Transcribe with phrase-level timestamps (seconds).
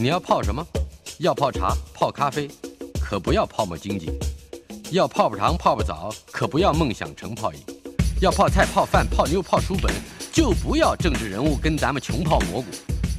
[0.00, 0.64] 你要泡什么？
[1.18, 2.48] 要泡茶、泡咖啡，
[3.00, 4.06] 可不要泡沫经济；
[4.92, 7.58] 要泡泡糖、泡泡澡，可不要梦想成泡影；
[8.20, 9.92] 要泡菜、泡饭、泡妞、泡书本，
[10.32, 12.68] 就不要政治人物跟咱们穷泡蘑菇。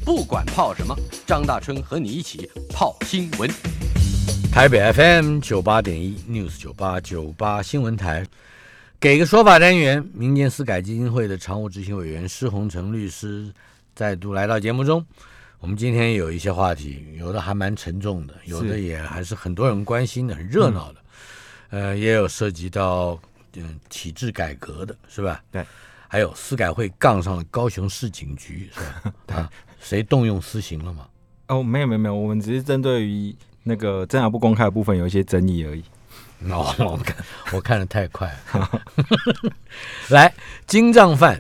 [0.06, 0.96] 不管泡什么，
[1.28, 3.52] 张大春和你一起泡新闻。
[4.50, 8.26] 台北 FM 九八点一 News 九八九八新闻台，
[9.02, 13.54] 给个说法单元，民间私改基金会的常务执行委员施洪成律师
[13.94, 15.06] 再度来到节目中。
[15.60, 21.00] 我们今天有一些话题，有的还蛮沉重的，有的也还是很多人关心的，很热闹的。
[21.70, 23.20] 呃，也有涉及到
[23.56, 25.44] 嗯体制改革的，是吧？
[25.52, 25.66] 对。
[26.08, 29.14] 还有司改会杠上了高雄市警局，是吧？
[29.28, 29.38] 对。
[29.80, 31.08] 谁动用私刑了吗？
[31.48, 33.36] 哦，没有没有没有，我们只是针对于。
[33.62, 35.84] 那个侦查不公开的部分有一些争议而已。
[36.50, 37.16] 哦，我看
[37.52, 38.82] 我看的太快了。
[40.10, 40.34] 来，
[40.66, 41.40] 金账犯，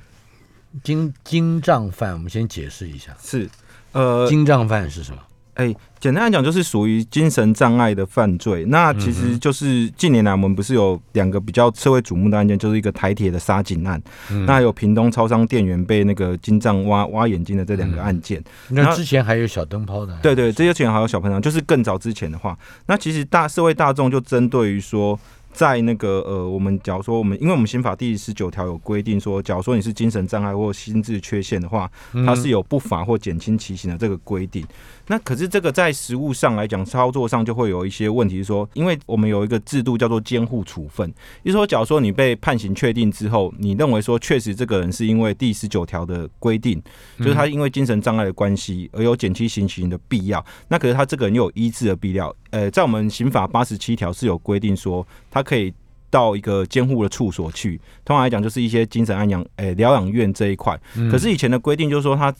[0.83, 3.15] 金金账犯，我们先解释一下。
[3.19, 3.49] 是，
[3.91, 5.17] 呃，精障犯是什么？
[5.55, 8.63] 哎，简单来讲，就是属于精神障碍的犯罪。
[8.69, 14.01] 那其实就是近年来我们不是有两个比较社会瞩目的案件，就是一个台铁的杀警案，
[14.45, 18.41] 那还有屏东超商店员被那个金藏挖挖眼睛的这两个案件。
[18.69, 25.19] 那之前还有小灯泡的，对对，这些前还有小喷枪，就是更早之前的话，那其实大社会大众就针对于说。
[25.51, 31.89] 在那个呃，我们假如说我们，因为我们刑法第十九条有规定说，假如说你是精神障碍或心智缺陷的话，
[32.25, 34.65] 它是有不法或减轻其刑的这个规定。
[35.09, 41.11] 那可是这个在实物上来讲，操作上就会有一些问题，是说，因为我们有一个制度叫做监护处分，
[41.43, 46.79] 就是说，假如说你被判刑确定之后，你认为说确实这个人是因为第十九条的规定，
[47.17, 52.33] 就是他因为精神障碍的关系而有减轻刑刑的必要，那可是他这个人又有医治的必要。
[52.51, 55.73] 呃，在我们刑法八十七条是有规定说，他可以
[56.11, 60.79] 到一个监护的处所去，通常来讲就是一些精神安养诶疗养院这一块。
[61.11, 62.33] 可是以前的规定就是说，他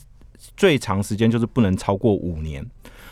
[0.56, 2.66] 最长时间就是不能超过五年。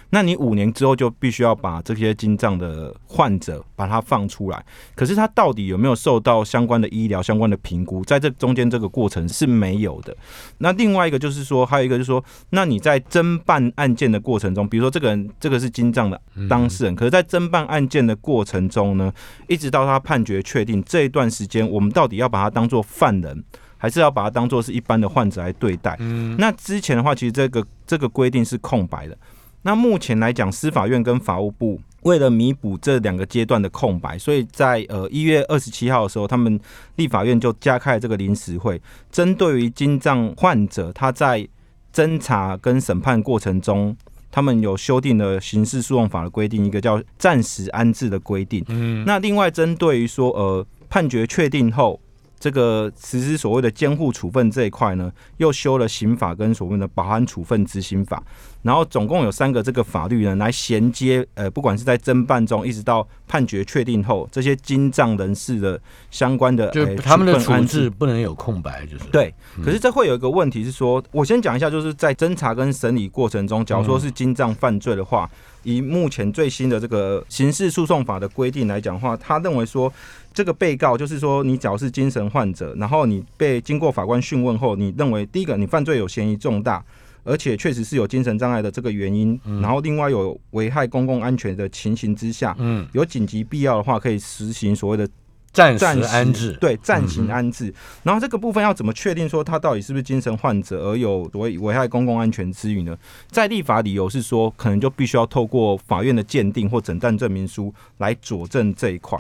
[0.10, 10.16] 那你五年之后就必须要把这些金藏的患者把它放出来，可是他到底有没有受到相关的医疗相关的评估，在这中间这个过程是没有的。
[10.60, 19.12] 那另外一个就是说，还有一个就是说，那你在侦办案件的过程中，比如说这个人这个是金藏的当事人，可是，在侦办案件的过程中呢，
[19.50, 23.44] 一直到他判决确定这一段时间，我们到底要把他当做犯人，
[23.78, 25.96] 还是要把它当做是一般的患者来对待？
[26.00, 29.18] 嗯，那之前的话，其实这个这个规定是空白的。
[29.64, 36.60] 那目前来讲，司法院跟法务部为了弥补这两个阶段的空白，所以在呃一月二十七号的时候，他们
[36.96, 41.46] 立法院就加开了这个临时会，针对于金藏患者，他在
[41.94, 43.96] 侦查跟审判过程中，
[44.32, 48.64] 他们有修订了刑事诉讼法的规定，一个叫暂时安置的规定。
[48.70, 52.00] 嗯，那另外针对于说呃判决确定后。
[52.40, 58.24] 这个实施所谓的监护处分这一块呢，又修了刑法跟所谓的保安处分执行法，
[58.68, 65.80] 然后总共有三个这个法律呢来衔接，呃，不管是在侦办中一直到判决确定后，这些经藏人士的
[66.12, 69.34] 相关的，就他们的处置不能有空白，就是对。
[69.64, 75.30] 可是这会有一个问题是说，我先讲一下，就是在侦查跟审理过程中，假如说是经藏犯罪的话，
[75.64, 79.92] 以目前最新的这个刑事诉讼法的规定来讲的话，他认为说。
[80.34, 86.84] 这个被告就是说，你只要是精神患者，然后你被经过法官讯问后，你认为第一个你犯罪有嫌疑重大，
[87.28, 95.08] 而且确实是有精神障碍的这个原因，然后另外有危害公共安全的情形之下，嗯，有紧急必要的话，可以实行所谓的
[95.52, 97.74] 暂时安置，对，暂行安置。
[98.04, 102.98] 然后这个部分要怎么确定说他到底是不是精神患者而有所谓危害公共安全之余呢？
[103.30, 109.20] 在立法理由是说，可能就必须要透过法院的鉴定或诊断证明书来佐证这一块。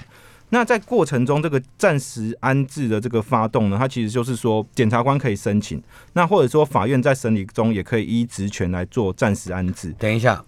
[0.49, 5.81] 那在过程中，这个暂时安置的这个发动呢，它其实就是说，检察官可以申请，
[6.13, 9.93] 那或者说法院在审理中也可以依职权来做暂时安置。
[9.99, 10.43] 等一下，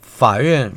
[0.00, 0.70] 法院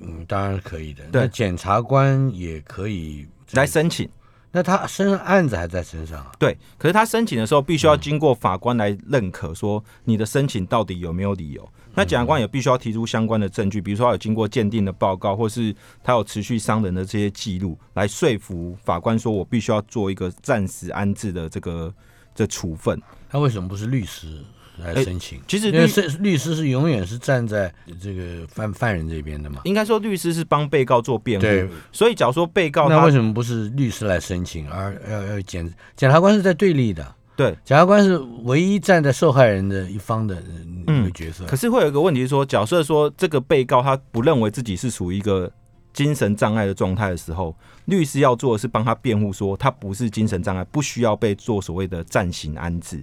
[0.00, 4.08] 嗯当然可以的，对检察官也可以来申请。
[4.54, 6.30] 那他身上案子还在身上啊？
[6.38, 11.66] 对，可是他申请的时候必须要经过法官来认可，说你的申请到底有没有理由。
[11.94, 21.92] 那检察官也必须要提出相关的证据，比如说他有经过鉴定的报告，或是他有持续伤人的这些记录，来说服法官说我必须要做一个暂时安置的这个
[22.34, 23.00] 这处分。
[23.30, 24.42] 他为什么不是律师
[24.78, 25.40] 来申请？
[25.46, 29.60] 其实律师律师是永远是站在这个犯犯人这边的嘛？
[29.64, 37.14] 应该说律师是帮被告做辩护，所以假如说被告那为什么不是律师来申请，而要要检检察官是在对立的？
[37.34, 40.42] 对，检察官是唯一站在受害人的一方的
[40.86, 41.44] 一个角色。
[41.46, 45.50] 可是会有一个问题是说，假设说这个被告他不认为自己是属于一个
[45.92, 53.02] 精神障碍的状态的时候，律师要做的是帮他辩护，说他不是精神障碍，不需要被做所谓的暂行安置。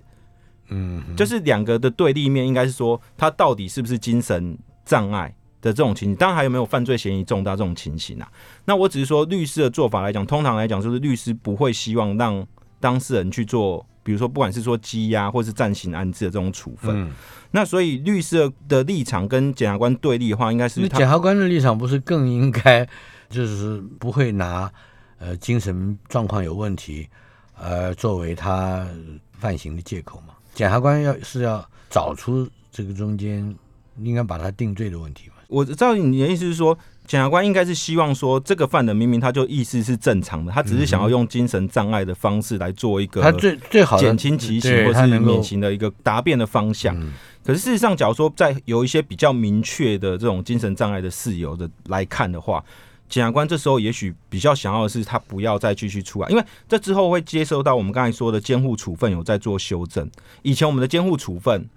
[0.69, 4.57] 嗯，就是两个的对立面，应该是说他到底是不是精神。
[4.85, 5.31] 障碍
[5.61, 8.27] 的这种情形，当然还有没有犯罪嫌疑重大这种情形啊？
[8.65, 12.43] 那我只是说律师的做法来讲，通常来讲就是律师不会希望让
[12.79, 17.03] 当事人去做，比如说不管是说羁押或是暂行安置的这种处分。
[17.03, 17.13] 嗯，
[17.51, 22.89] 那所以律师的立场跟检察官对立的话，应该是检察官的立场不是更应该
[23.29, 24.71] 就是不会拿
[25.19, 27.07] 呃精神状况有问题
[27.55, 28.87] 呃作为他
[29.33, 30.33] 犯行的借口吗？
[30.59, 33.55] 检察官要是要找出这个中间
[34.03, 35.35] 应该把他定罪的问题嘛？
[35.47, 36.77] 我知道你的意思是说，
[37.07, 46.93] 检察官应该是希望说，这个犯人明明他就意识是正常的，他只是想要用精神障碍的方式来做一个他最最好的减轻其刑或是免刑的一个答辩的方向。
[46.99, 52.61] 嗯可是事实上，假如说在有一些比较明确的这种精神障碍的事由的来看的话，
[53.09, 60.09] 检察官这时候也许比较想要的是他不要再继续出来，因为这之后会接收到我们刚才说的监护处分有在做修正。
[60.43, 61.67] 以前我们的监护处分，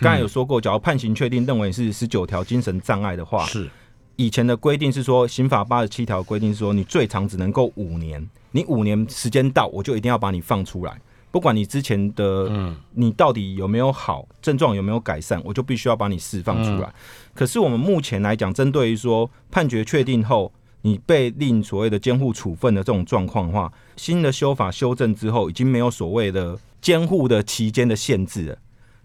[0.00, 3.70] 刚才有说过，假如判刑确定认为是十九条精神障碍的话，是
[4.16, 11.00] 以前的规定是说，刑法八十七条规定是说，你最长只能够五年，你五年时间到，我就一定要把你放出来，
[11.30, 16.88] 不管你之前的嗯你到底有没有好，症状有没有改善，我就必须要把你释放出来。
[16.88, 16.94] 嗯
[17.34, 20.52] 可是我们目前来讲，针对于说判决确定后，
[20.82, 28.56] 你被令所谓的监护处分的这种状况的话，新的修法修正之后，已经没有所谓的监护的期间的限制了。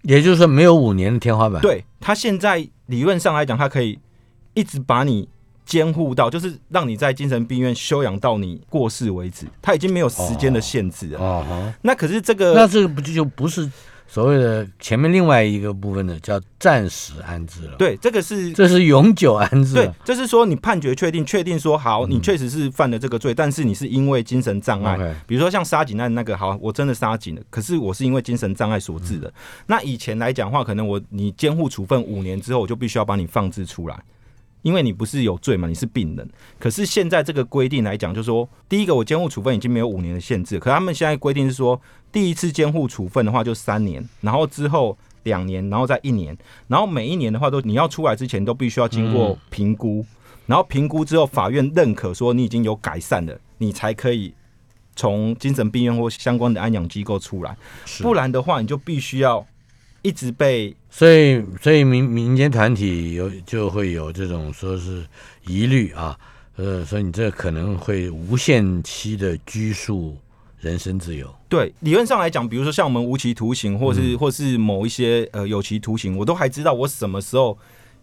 [0.04, 4.00] 也就是说没有五年的天花板。，对他现在理论上来讲，他可以
[4.54, 5.28] 一直把你
[5.66, 11.76] 监护到，就是让你在精神病院休养到你过世为止，他已经没有时间的限制了。
[11.82, 13.70] 那可是这个那这个不就就不是
[14.07, 29.33] 所谓的前面另外一个部分呢叫暂时安置了？，对这个是这是永久安置对了。，就是说你判决确定，确定说好，嗯你确实是犯了这个罪，但是你是因为精神障碍，比如说像杀警案那个，好，我真的杀警了，可是我是因为精神障碍所致嗯的。
[29.68, 34.00] 那以前来讲的话，可能我你监护处分五年之后，我就必须要把你放置出来。
[34.62, 36.30] 因为你不是有罪嘛，你是病人。
[36.59, 41.80] 可是现在这个规定来讲，就是说，第一个我监护处分已经没有五年的限制，可他们现在规定是说，
[42.12, 46.38] 第一次监护处分的话就三年，然后之后两年，然后再一年，
[46.68, 50.06] 然后每一年的话都你要出来之前都必须要经过评估，
[50.45, 54.33] 然后评估之后法院认可说你已经有改善了，你才可以
[54.95, 57.57] 从精神病院或相关的安养机构出来，
[58.01, 59.45] 不然的话你就必须要
[60.01, 65.06] 一直被所以，所以民民间团体有就会有这种说是
[65.45, 66.18] 疑虑啊，
[66.56, 70.18] 呃，所以你这可能会无限期的拘束
[70.60, 71.31] 人身自由。
[71.48, 77.57] 对，理论上来讲，比如说像我们无期徒刑，或是、嗯或是某一些呃有期徒刑，我都还知道我什么时候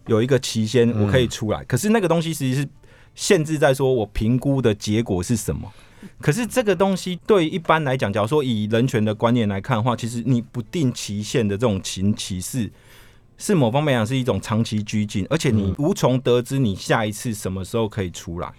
[0.07, 1.63] 有一个期限我可以出来。
[1.65, 2.67] 可是那个东西其实是
[3.13, 5.69] 限制在说我评估的结果是什么。
[6.21, 12.71] 可是这个东西对一般来讲，假如说以人权的观念来看的话，其实你不定期限的这种情歧视，
[13.37, 18.53] 是某方面讲是一种长期拘禁，而且你无从得知你下一次什么时候可以出来。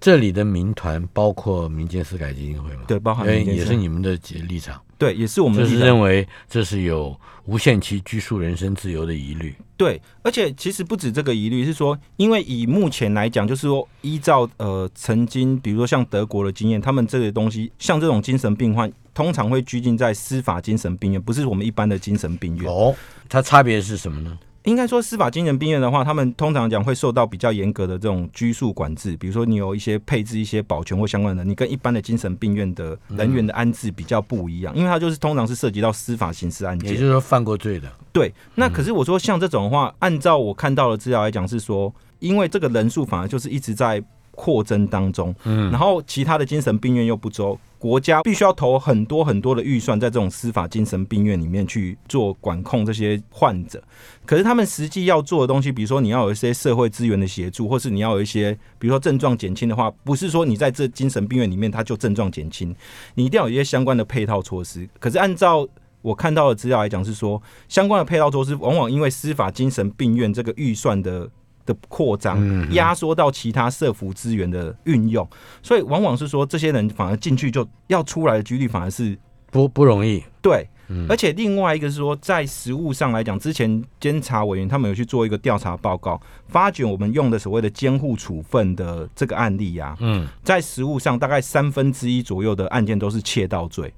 [0.00, 2.82] 这里的民团包括民间私改基金会吗？
[2.88, 4.18] 对，包含因为也民间司是你们的
[4.48, 7.14] 立场，对，也是我们就是认为这是有
[7.44, 9.54] 无限期拘束人身自由的疑虑。
[9.76, 22.70] 对，而且其实不止这个疑虑，是说，因为以目前来讲，就是说，依照呃曾经，比如说像德国的经验，他们这个东西，像这种精神病患，通常会拘禁在司法精神病院，不是我们一般的精神病院。
[22.70, 22.94] 哦，
[23.28, 24.38] 它差别是什么呢？
[24.70, 36.96] 应该说，司法精神病院的话，他们通常讲会受到比较严格的这种拘束管制，比如说你有一些配置一些保全或相关的，你跟一般的精神病院的人员的安置比较不一样，因为它就是通常是涉及到司法刑事案件也。
[36.96, 44.00] 就是说犯过罪的，对，那可是我说像这种的话，按照我看到的资料来讲，是说，因为这个人数反而就是一直在
[44.40, 53.82] 扩增当中，嗯然后其他的精神病院又不周，国家必须要投很多很多的预算在这种司法精神病院里面去做管控这些患者。
[54.24, 62.74] 可是他们实际要做的东西，比如说你要有一些社会资源的协助，或是你要有一些，比如说症状减轻的话，不是说你在这精神病院里面他就症状减轻，
[63.16, 64.88] 你一定要有一些相关的配套措施。
[64.98, 65.68] 可是按照
[66.00, 71.28] 我看到的资料来讲，是说相关的配套措施往往因为司法精神病院这个预算的
[71.72, 75.28] 的扩张，嗯压缩到其他社服资源的运用，
[75.62, 79.16] 所以往往是说这些人反而进去就要出来的几率反而是
[79.50, 80.22] 不不容易。
[80.42, 80.68] 对。
[80.88, 81.06] 嗯。
[81.08, 93.94] 而且另外一个是说，在实物上来讲，之前监察委员他们有去做一个调查报告，发觉我们用的所谓的监护处分的这个案例呀、嗯，在实物上大概三分之一左右的案件都是窃盗罪，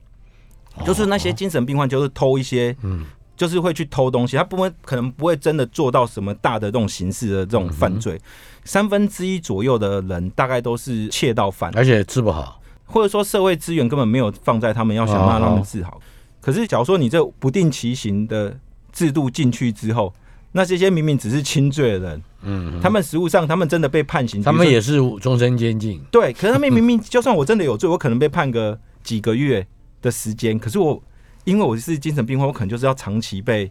[0.85, 3.07] 就是那些精神病患就是偷一些，嗯，
[3.43, 8.17] 就是会去偷东西，他不会可能不会真的做到什么大的这种形式的这种犯罪，
[8.63, 12.63] 三分之一左右的人大概都是窃盗犯，而且治不好。
[12.85, 16.01] 或者说社会资源根本没有放在他们要想办法让他们治好。
[16.41, 18.57] 可是假如说你这不定期刑的
[18.93, 20.15] 制度进去之后，
[20.53, 26.01] 那这些明明只是轻罪的人，嗯，他们实务上他们真的被判刑，他们也是终身监禁。
[26.13, 29.67] 对，可是他们明明 就算我真的有罪，我可能被判个几个月
[30.01, 31.03] 的时间，可是我
[31.45, 33.71] 因为我是精神病患，我可能就是要长期被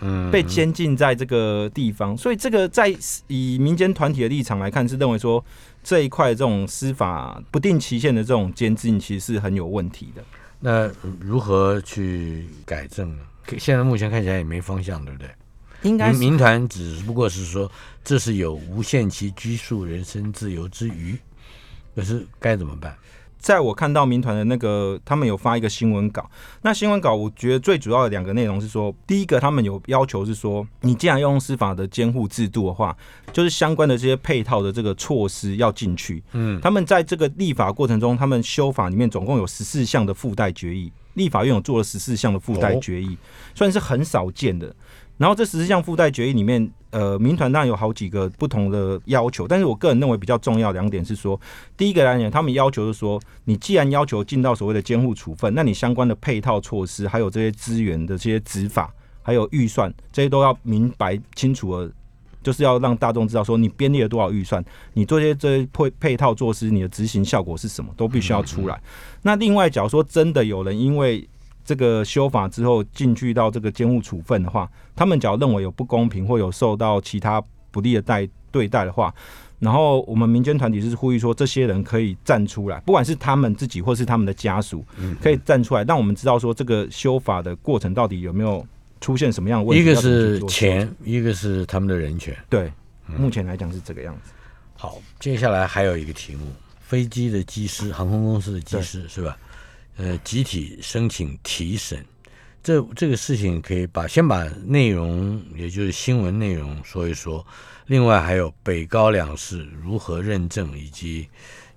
[0.00, 2.94] 嗯，被监禁在这个地方，所以这个在
[3.26, 5.44] 以民间团体的立场来看，是认为说
[5.84, 10.22] 这一块这种司法不定期限的这种监禁，其实是很有问题的。
[10.58, 13.22] 那如何去改正呢？
[13.44, 15.28] 可现在目前看起来也没方向，对不对？
[15.82, 17.70] 应该民团只不过是说，
[18.04, 21.18] 这是有无限期拘束人身自由之余，
[21.94, 22.94] 可是该怎么办？
[23.40, 26.30] 在我看到民团的那个，他们有发一个新闻稿。
[26.62, 32.94] 那新闻稿，我觉得最主要的两个内容是说，第一个，他们有要求是说，你既然要用司法的监护制度的话，
[33.32, 36.22] 就是相关的这些配套的这个措施要进去。
[36.32, 43.16] 嗯，他们在这个立法过程中，他们修法里面总共有十四项的附带决议，立法院有做了十四项的附带决议，
[43.54, 44.74] 算是很少见的。
[45.20, 51.38] 然后这十四项附带决议里面，呃，民团当然有好几个不同的要求，但是我个人认为比较重要两点是说，
[51.76, 61.92] 第一个来讲，他们要求是说，你既然要求进到所谓的监护处分，那你相关的配套措施，还有这些资源的这些执法，还有预算，这些都要明白清楚的，
[62.42, 68.80] 就是要让大众知道说，你编列了多少预算，你做些这些配配套措施，你的执行效果是什么，都必须要出来。
[69.20, 71.28] 那另外，假如说真的有人因为
[71.64, 79.14] 这个修法之后进去到这个监护处分的话，他们只要认为有不公平或有受到其他不利的待对待的话，
[79.60, 84.84] 然后我们民间团体是呼吁说，这些人可以站出来，不管是他们自己或是他们的家属，
[85.22, 88.66] 可以站出来，让我们知道说这个修法的过程到底有没有
[89.00, 89.82] 出现什么样的问题。
[89.82, 92.36] 一个是钱，一个是他们的人权。
[92.48, 92.72] 对，
[93.06, 94.32] 目前来讲是这个样子。
[94.74, 96.46] 好，接下来还有一个题目：
[96.80, 99.36] 飞机的机师、航空公司的机师是吧？
[100.02, 102.02] 呃，集体申请提审，
[102.62, 107.46] 这这个事情可以把先把内容，也就是新闻内容说一说。
[107.84, 111.28] 另外还有北高两市如何认证，以及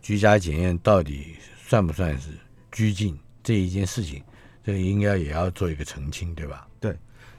[0.01, 1.35] 居家检验到底
[1.67, 2.29] 算不算是
[2.71, 4.23] 拘禁这一件事情，
[4.63, 6.65] 这个应该也要做一个澄清，对吧？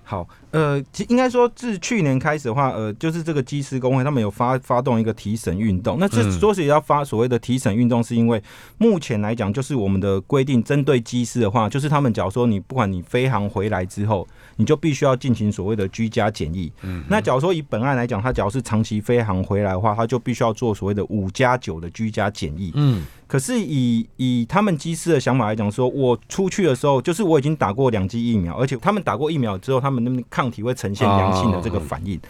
[0.07, 5.97] 好，呃，其应该说自去年开始的话，呃，就是这个机师工会他们有发发动一个提审运动。
[5.99, 8.43] 那这嗯说是要发所谓的提审运动，是因为
[8.77, 16.71] 目前来讲，就是我们的规定针对机师的话，就是他们假如说你不管你飞航回来之后，你就必须要进行所谓的居家检疫。
[16.83, 22.71] 嗯，那假如说以本案来讲，他假如是长期飞航回来的话，他就必须要做所谓的五加九的居家检疫。
[22.75, 32.21] 嗯可是以以他们机师的想法来讲说，我出去的时候，就是我已经打过两剂疫苗，而且他们打过疫苗之后，他们那抗体会呈现阳性的这个反应。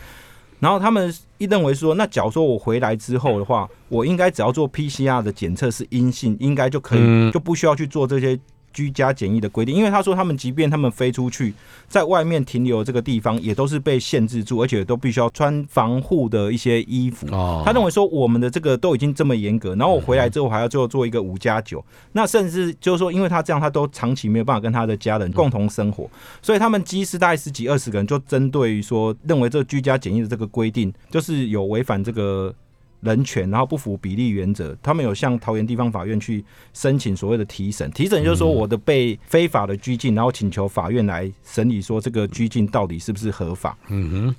[0.60, 8.38] 然后他们一认为说，那假如说我回来之后的话，我应该只要做 PCR 的检测是阴性，应该就可以，嗯就不需要去做这些
[8.74, 9.74] 居家检疫的规定。
[9.74, 11.54] 因为他说他们即便他们飞出去，
[11.88, 17.26] 在外面停留这个地方，也都是被限制住，而且都必须要穿防护的一些衣服。
[17.32, 26.10] 哦，他认为说我们的这个都已经这么严格，然后我回来之后还要最后做一个五加九，那甚至就是说，因为他这样，他都长期没有办法跟他的家人共同生活，
[26.42, 32.52] 所以他们机师大概十几二十个人，就针对于说认为这个居家检疫的这个规定，就是有违反这个
[33.04, 43.76] 人权，然后不符比例原则，他们有向桃园地方法院去申请所谓的提审，提审就是说我的被非法的拘禁，然后请求法院来审理说这个拘禁到底是不是合法。
[43.88, 44.34] 嗯哼，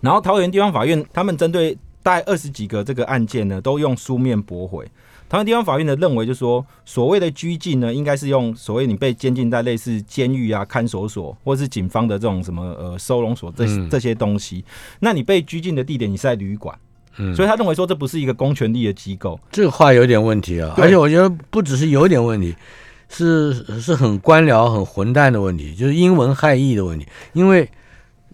[0.00, 4.86] 然后桃园地方法院他们针对大概二十几个这个案件呢，都用书面驳回。
[5.28, 14.64] 桃园地方法院呢认为，就是说所谓的拘禁呢，应该是用所谓你被监禁在类似监狱啊、看守所，或是警方的这种什么呃收容所这嗯这些东西。
[15.00, 16.78] 那你被拘禁的地点，你是在旅馆，
[17.18, 19.38] 嗯所以他认为说这不是一个公权力的机构。
[19.50, 22.54] 这个话有点问题啊，而且我觉得不只是有点问题，
[23.08, 27.06] 是是很官僚、很混蛋的问题，就是英文害义的问题。
[27.32, 27.68] 因为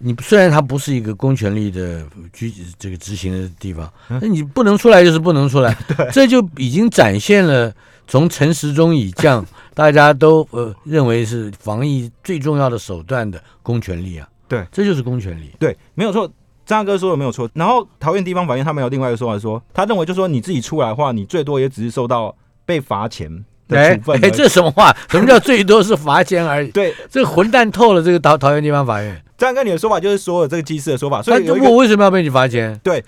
[0.05, 5.77] 你虽然它不是一个公权力的居这个执行的地方，嗯那你不能出来就是不能出来，
[6.13, 7.73] 这就已经展现了
[8.09, 14.29] 从陈时中以降， 大家都呃认为是防疫最重要的手段的公权力啊。
[14.49, 15.51] 对，这就是公权力。
[15.59, 16.29] 对，没有错。
[16.65, 17.49] 张大哥说的没有错。
[17.55, 24.31] 然后桃园地方法院他们有另外一个说法说，他认为就说你自己出来的话，你最多也只是受到被罚钱的哎哎，处分而已。
[24.37, 24.95] 这什么话？
[25.09, 26.71] 什么叫最多是罚钱而已？
[26.71, 28.03] 对，这个混蛋透了！
[28.03, 32.79] 这个桃桃园地方法院，张大哥你的说法就是所有这个机师的说法，所他以我为什么要被你罚钱？
[32.83, 33.05] 对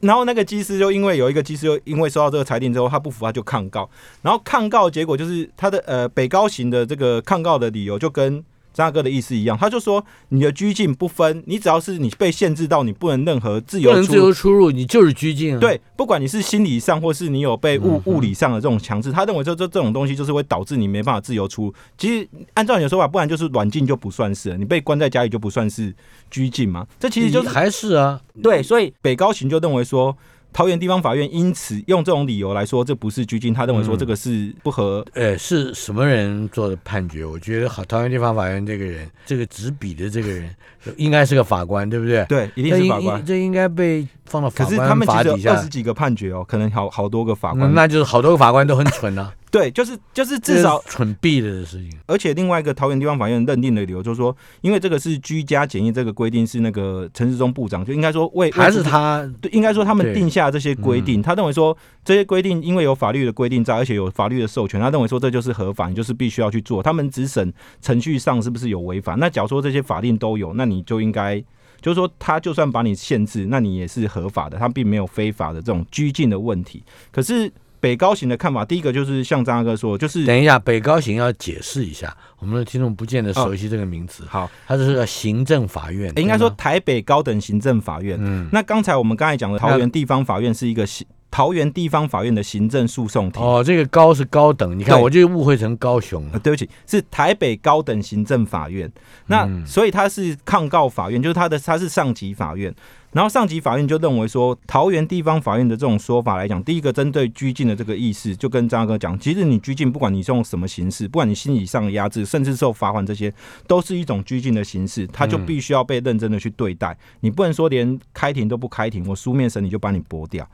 [0.00, 3.88] 然后那个机师就因为有一个机师就因为收到这个裁定之后，他不服，他就抗告。
[4.22, 8.42] 然后抗告结果就是他的呃北高行的这个抗告的理由就跟
[8.74, 21.74] 张大哥的意思一样，他就说你的拘禁不分，你只要是你被限制到你不能任何自由自由出入，你就是拘禁啊。，对，不管你是心理上或是你有被物物理上的这种强制，他认为这这这种东西就是会导致你没办法自由出入。
[21.96, 25.94] 其实按照你的说法，不然就是软禁就不算是了，你被关在家里就不算是
[26.28, 26.84] 拘禁嘛。
[26.98, 30.16] 这其实就是还是啊，对，所以北高行就认为说。
[30.54, 35.04] 桃园地方法院因此用这种理由来说，这不是拘禁，他认为说嗯这个是不合。
[35.12, 37.24] 呃，是什么人做的判决？
[37.24, 40.48] 我觉得好，桃园地方法院这个人，这个执笔的这个人，
[40.96, 42.24] 应该是个法官，对不对？
[42.26, 43.24] 对，一定是法官。
[43.24, 45.68] 这应该被放到法可是他官们其实法底下二十。
[45.68, 47.68] 几个判决哦，可能好好多个法官。
[47.68, 51.96] 嗯那就是好多个法官都很蠢啊，对，就是就是至少蠢毙了的事情。
[52.06, 66.82] 而且另外一个桃园地方法院认定的理由就是说，因为这个是居家检疫这个规定是那个陈时中部长就应该说为还是他对，应该说他们定下这些规定，他认为说这些规定因为有法律的规定在，而且有法律的授权，他认为说这就是合法，你就是必须要去做。
[66.82, 71.40] 他们只审程序上是不是有违法，那假如说这些法令都有，那你就应该。
[71.80, 76.82] 就是说，他就算把你限制，那你也是合法的，他并没有非法的这种拘禁的问题。
[77.12, 77.52] 可是
[77.84, 88.16] 北高行的看法，第一个就是像张大哥说，就是等一下，北高行要解释一下，我们的听众不见得哦熟悉这个名词，好，它这是行政法院，诶应该说台北高等行政法院。
[88.18, 93.42] 嗯，那刚才我们刚才讲的桃园地方法院是一个行桃园地方法院的行政诉讼庭。
[93.42, 96.38] 哦，这个高是高等，你看我就误会成高雄呃，了。
[96.38, 98.90] 对不起，是台北高等行政法院。
[99.26, 102.72] 那、嗯所以它是抗告法院，就是它的它是上级法院。
[103.14, 113.32] 然后上级法院就认为说，桃园地方法院的这种说法来讲，第一个针对拘禁的这个意思，就跟张哥讲，其实你拘禁，不管你是用什么形式，不管你心理上的压制，甚至受罚款这些，
[113.68, 116.96] 都是一种拘禁的形式，他就必须要被认真的去对待。
[117.20, 120.44] 你不能说连开庭都不开庭，我书面审理就把你驳掉。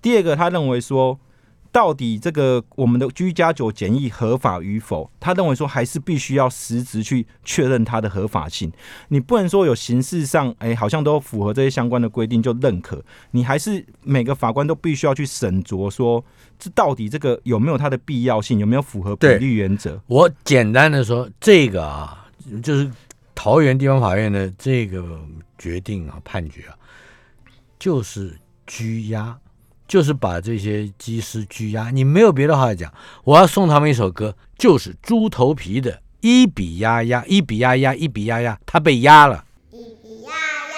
[0.00, 1.18] 第二个，他认为说，
[1.76, 5.10] 到底这个我们的居家酒检疫合法与否？
[5.20, 8.72] 他认为说还是必须要实质去确认它的合法性。
[9.08, 16.24] 你不能说有形式上，哎、好像都符合这些相关的规定就认可，你还是每个法官都必须要去审酌说，
[16.58, 20.00] 这到底这个有没有它的必要性，有没有符合比例原则？
[20.06, 22.26] 我简单的说，这个啊，
[22.62, 22.90] 就是
[23.34, 25.20] 桃园地方法院的这个
[25.58, 26.72] 决定啊、判决啊，
[27.78, 28.34] 就是
[28.66, 29.38] 拘押，
[29.86, 31.90] 就是把这些机师拘押。
[31.90, 32.92] 你没有别的话讲，
[33.24, 39.44] 我要送他们一首歌，就是猪头皮的《一笔压压》，一笔压压，一笔压压，他被压了。
[39.72, 40.76] 一比呀呀，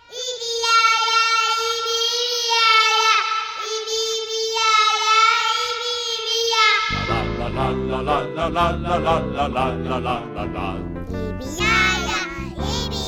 [0.10, 0.14] 一
[11.14, 11.23] 比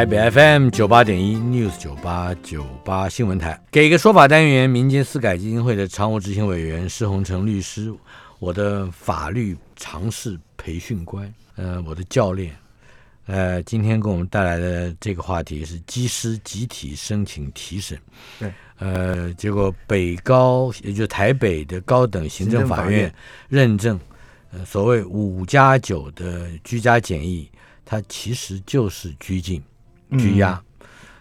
[0.00, 7.92] 台北 FM 九八点一 News 九八九八新闻台，给个说法单元，民间私改基金会的常务执行委员施洪成律师，
[8.38, 12.56] 我的法律常识培训官，呃，我的教练，
[13.26, 18.00] 呃，今天给我们带来的这个话题是机师集体申请提审，
[18.38, 23.14] 对，呃，结果北高也就是台北的高等行政法院行政法院。
[23.50, 24.00] 认证，
[24.52, 27.46] 呃，所谓五加九的居家检疫，
[27.84, 29.62] 它其实就是拘禁。
[30.18, 30.60] 拘押。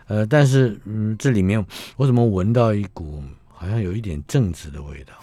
[0.07, 1.63] 呃，但是嗯，这里面
[1.95, 5.13] 我怎么闻到一股好像有一点政治的味道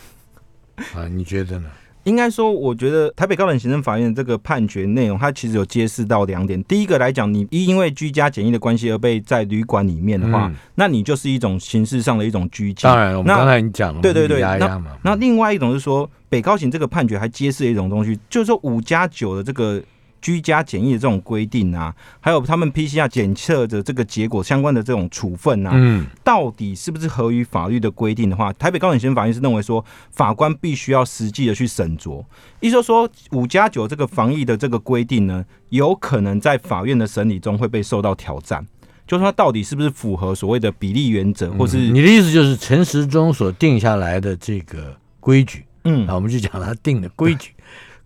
[0.99, 1.09] 啊？
[1.09, 1.69] 你觉得呢？
[2.05, 6.63] 应该说，我觉得台北高等行政法院这个判决内容，它其实有揭示到两点。
[6.63, 12.89] 第一个来讲，你因为居家检疫的关系而被在旅馆里面的话，嗯那你就是一种形式上的一种拘禁。
[12.89, 14.97] 当然，我们那刚才已经讲了，对对对压压嘛。
[15.03, 19.83] 那另外一种是说，北高行这个判决还揭示了一种东西，就是说五加九的这个
[20.21, 32.25] 居家检疫的这种规定啊，还有他们 PCR 检测的这个结果相关的这种处分啊，嗯，到底是不是合于法律的规定的话，台北高等行政法院是认为说，法官必须要实际的去审酌。
[32.61, 38.67] 意思就是说，五加九这个防疫的这个规定呢，有可能在法院的审理中会被受到挑战。
[39.07, 47.53] 就是说，它到底是不是符合所谓的比例原则，或是你的意思就是陈时中所定下来的这个规矩嗯啊，我们就讲他定的规矩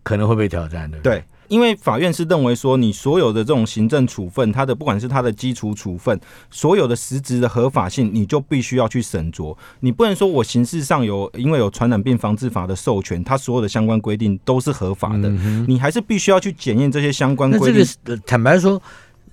[0.03, 1.14] 可能会被挑战，对不对？
[1.14, 9.56] 对，因为法院是认为说，你所有的这种行政处分，它的不管是它的基础处分，所有的实质的合法性，你就必须要去审酌。
[9.80, 15.28] 你不能说我形式上有因为有传染病防治法的授权，它所有的相关规定都是合法的，
[15.66, 17.84] 你还是必须要去检验这些相关那规定。
[18.04, 18.80] 这个坦白说，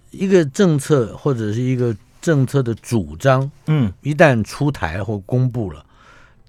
[0.09, 5.85] 一个政策或者是一个政策的主张，嗯，一旦出台或公布了，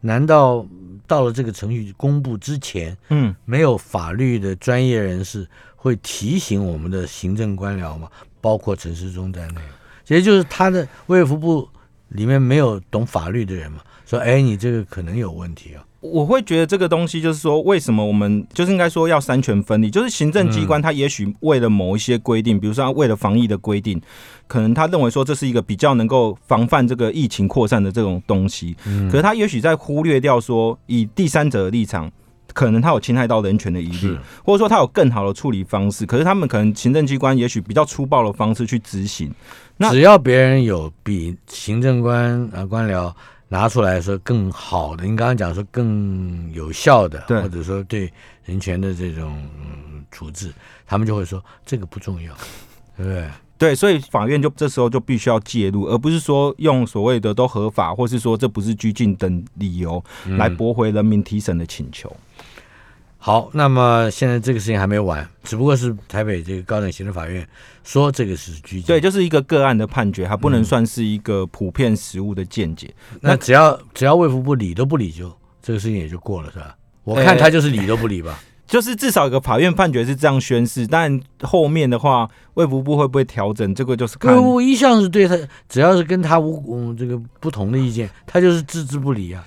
[0.01, 0.65] 难道
[1.09, 8.09] 到了这个程序公布之前，嗯，没有法律的专业人士会提醒我们的行政官僚嘛？
[8.41, 9.61] 包括陈世忠在内，
[10.07, 11.69] 也就是他的卫福部
[12.11, 15.85] 里面没有懂法律的人嘛，说，哎，你这个可能有问题啊。
[16.01, 19.91] 我会觉得这个东西就是说，为什么我们就是应该说要三权分立？
[19.91, 24.01] 就是行政机关他也许为了某一些规定，比如说它为了防疫的规定，
[24.47, 28.77] 可能他认为说这是一个比较能够防范这个疫情扩散的这种东西，
[29.11, 32.11] 可是他也许在忽略掉说，以第三者的立场。
[32.55, 39.31] 可能他有侵害到人权的疑虑，或者说他有更好的处理方式，可是他们可能行政机关也许比较粗暴的方式去执行。
[39.77, 43.13] 那只要别人有比行政官啊官僚
[43.49, 48.13] 拿出来说更好的，你刚刚讲说更有效的，或者说对
[48.45, 50.53] 人权的这种、嗯、处置，
[50.87, 52.35] 他们就会说这个不重要，
[52.97, 53.29] 对不对？
[53.57, 60.03] 对，所以法院就这时候就必须要介入，而不是说用所谓的都合法，或是说这不是拘禁等理由
[60.37, 62.15] 来驳回人民提审的请求。
[63.21, 67.47] 好，那么现在这个事情还没完，只不过是台北这个高等行政法院
[67.83, 72.95] 说这个是拘禁，对，就是一个个案的判决，它不能算是一个普遍实务的见解。
[73.21, 76.77] 那只要只要卫福部理都不理就，这个事情也就过了，是吧？
[77.03, 78.39] 我看他就是理都不理吧。
[78.69, 84.41] 就是至少有个法院判决是这样宣示，但后面的话，卫福部会不会调整，这个就是看卫。
[84.43, 85.37] 部一向是对他，
[85.71, 89.43] 只要是跟他无嗯这个不同的意见，他就是置之不理啊。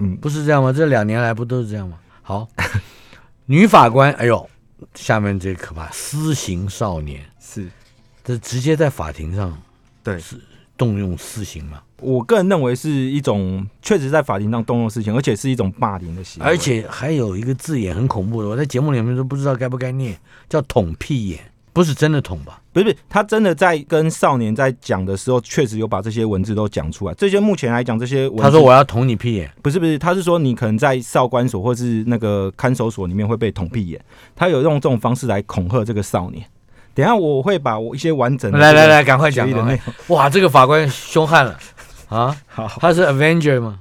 [0.00, 0.72] 嗯不是这样吗？
[0.72, 1.96] 这两年来不都是这样吗？
[2.20, 2.48] 好，
[3.50, 4.46] 女法官，哎呦，
[4.94, 7.66] 下面这可怕，私刑少年，是。
[8.22, 9.56] 这直接在法庭上
[10.04, 10.20] 对。
[10.20, 10.38] 是，
[10.76, 11.82] 动用私刑嘛？
[12.02, 22.60] 我个人认为是一种确实在法庭上动用私刑，而且是一种霸凌的行为，而且还有一个字眼很恐怖的，我在节目里面都不知道该不该念，叫捅屁眼，不是真的捅吧？
[22.72, 27.14] 不是不是，他真的在跟少年在讲的时候，确实有把这些文字都讲出来。
[27.14, 34.00] 这些目前来讲，这些他说我要捅你屁眼，不是不是，他是说你可能在少管所或是那个看守所里面会被捅屁眼，
[34.34, 36.44] 他有用这种方式来恐吓这个少年。
[36.94, 40.16] 等一下我会把我一些完整的来来来，赶快讲决议的内容。
[40.16, 41.56] 哇，这个法官凶悍了
[42.08, 42.36] 啊！
[42.48, 43.78] 好他是 Avenger 吗？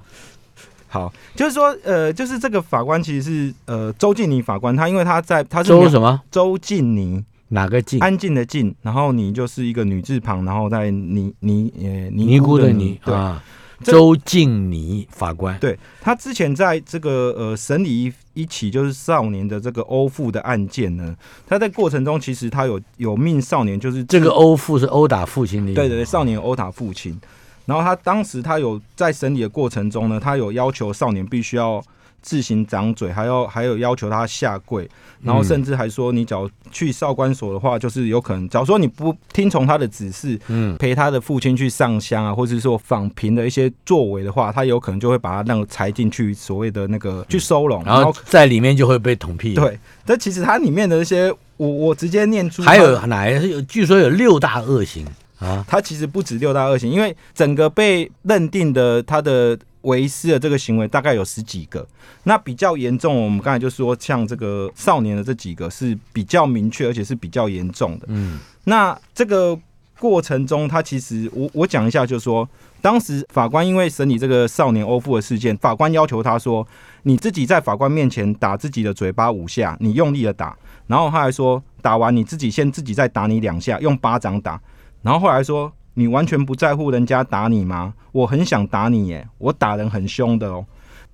[0.87, 6.21] 好，就是说呃，就是这个法官其实是呃周静妮法官，他因为他在他是周什么？
[6.29, 7.99] 周静妮，哪个静？
[7.99, 13.13] 安静的静，然后你就是一个女字旁，然后在尼尼呃尼尼姑的尼对。
[13.13, 13.41] 啊，
[13.83, 15.55] 周静妮法官。
[15.59, 25.73] 对他之前在这个呃审理一一起就是少年的这个殴父的案件呢，他在过程中其实他有有命少年就是这个殴父是殴打父亲的。
[25.75, 27.19] 对对对，少年殴打父亲，
[27.65, 31.79] 然后他当时他有在审理的过程中呢，他有要求少年必须要
[32.21, 34.89] 自行掌嘴，还要还有要求他下跪，
[35.21, 53.61] 然后甚至还说你只要去少管所的话，就是有可能，假如说你不听从他的指示，嗯，陪他的父亲去上香啊，或者是说访贫的一些作为的话，他有可能就会把他那个裁进去所谓的那个去收容，然后在里面就会被捅屁。，对，但其实它里面的一些，我我直接念出，还有哪一有？
[53.61, 55.05] 据说有六大恶行
[55.39, 55.63] 啊。
[55.67, 61.85] 它其实不止六大恶行，因为整个被认定的他的违失的这个行为大概有十几个。
[62.23, 68.05] 那比较严重，我们刚才就说像这个少年的这几个是比较明确，而且是比较严重的。
[68.09, 69.57] 嗯，那这个
[69.99, 72.47] 过程中，他其实我我讲一下，就是说，
[72.81, 76.67] 当时法官因为审理这个少年欧父的事件，法官要求他说，
[77.03, 80.55] 你自己在法官面前打自己的嘴巴五下，你用力的打，
[80.87, 84.61] 然后他还说，打完你自己先自己再打你两下，用巴掌打，
[85.01, 87.91] 然后后来说，你完全不在乎人家打你吗？
[88.11, 90.63] 我很想打你耶，我打人很凶的哦。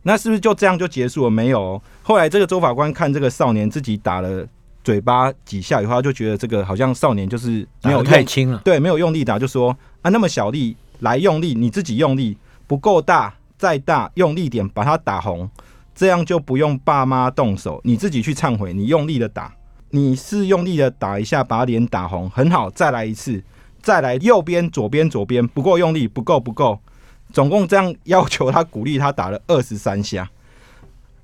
[0.01, 1.29] 那是不是就这样就结束了？
[1.29, 1.81] 没有哦。
[2.01, 4.45] 后来这个周法官看这个少年自己打了
[4.83, 8.61] 嘴巴几下以后，他就觉得这个好像少年就是没有太用轻了。
[8.65, 9.69] 对，没有用力打，就说
[10.01, 15.49] 啊，那么小力来用力，你自己用力不够大，再大用力点把它打红，
[15.95, 19.55] 这样就不用爸妈动手，你自己去忏悔，你用力的打。
[19.91, 23.41] 你是用力的打一下，把脸打红，很好，再来一次，
[23.83, 26.79] 再来右边、左边、左边，不够用力，不够，不够，
[27.31, 30.27] 总共这样要求他鼓励他打了二十三下，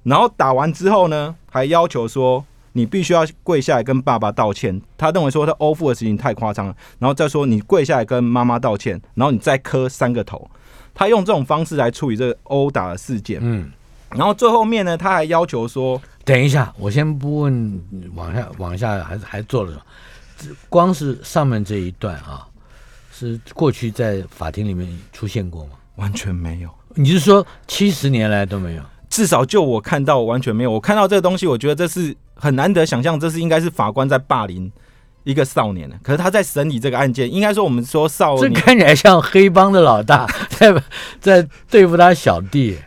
[0.03, 4.79] 然后打完之后呢，还要求说你必须要跪下来跟爸爸道歉。
[4.97, 10.49] 他认为说他欧付的事情太夸张了，然后再说你跪下来跟妈妈道歉，然后你再磕三个头。
[10.93, 13.39] 他用这种方式来处理这个殴打的事件。
[13.41, 13.71] 嗯，
[14.09, 17.81] 然后最后面呢，他还要求说，等一下，我先不问
[18.15, 19.81] 往下往下还还做了什么，
[20.37, 22.45] 只光是上面这一段啊，
[23.19, 25.71] 是过去在法庭里面出现过吗？
[25.95, 26.69] 完全没有。
[26.95, 28.81] 你是说七十年来都没有？
[29.09, 30.71] 至少就我看到完全没有。
[30.71, 34.71] 我看到这个东西，我觉得这是很难得想象，这是应该是法官在霸凌
[35.23, 35.99] 一个少年的。
[36.01, 40.73] 可是他在审理这个案件，应该说我们说少这年看起来像黑帮的老大在
[41.19, 42.77] 在对付他小弟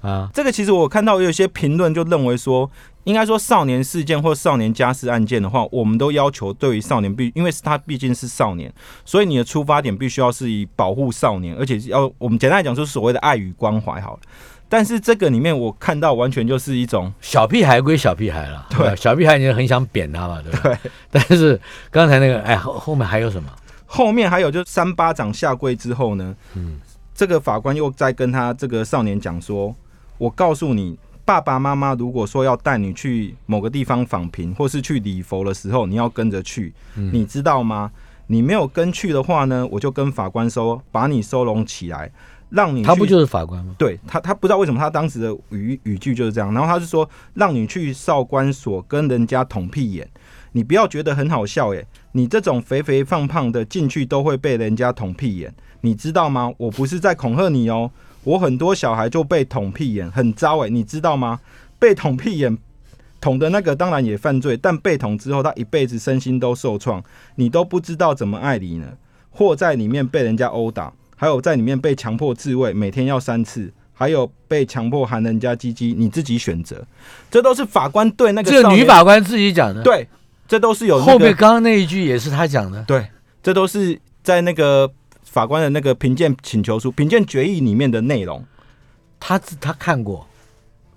[0.00, 0.30] 啊。
[0.32, 2.70] 这个其实我看到有些评论就认为说，
[3.08, 8.70] 应该说少年事件或少年家事案件的话，我们都要求对于少年必，因为是他毕竟是少年，
[9.02, 14.20] 所以你的出发点必须要是以保护少年，而且要我们简单来讲，就是所谓的爱与关怀好了。
[14.68, 20.60] 但是这个里面我看到完全就是一种小屁孩归小屁孩了，对小屁孩你就很想扁他嘛，对吧？
[20.64, 20.90] 对。
[21.10, 21.58] 但是
[21.90, 23.48] 刚才那个，哎，后后面还有什么？
[23.86, 26.78] 后面还有就是三巴掌下跪之后呢，嗯
[27.14, 29.74] 这个法官又在跟他这个少年讲说
[30.18, 37.90] ：“我告诉你，爸爸妈妈如果说要带你去某个地方访贫，或是去礼佛的时候，你要跟着去，嗯你知道吗？
[38.28, 42.10] 你没有跟去的话呢，我就跟法官说，把你收容起来，
[42.48, 43.74] 让你去他不就是法官吗？
[43.76, 50.08] 对他，他不知道为什么他当时的语语句就是这样，然后他是说让你去少管所跟人家捅屁眼，
[50.52, 56.50] 你不要觉得很好笑耶，你这种肥肥胖胖的进去都会被人家捅屁眼，你知道吗？
[56.56, 57.90] 我不是在恐吓你哦，
[58.28, 61.40] 我很多小孩就被捅屁眼，很糟诶，你知道吗？
[61.78, 62.58] 被捅屁眼。
[63.20, 67.02] 捅的那个当然也犯罪，但被捅之后，他一辈子身心都受创，
[67.34, 68.86] 你都不知道怎么爱你呢？
[69.30, 76.86] 或在里面被人家殴打，还有在里面被强迫自慰，每天要三次，还有被强迫含人家鸡鸡，你自己选择。
[77.28, 80.06] 这都是法官对那个这个女法官自己讲的。，对，
[80.46, 82.84] 这都是有、那后面刚刚那一句也是他讲的。
[82.84, 83.08] 对，
[83.42, 84.88] 这都是在那个
[85.38, 88.44] 法官的那个评鉴请求书、评鉴决议里面的内容。
[89.20, 90.26] 他自他看过，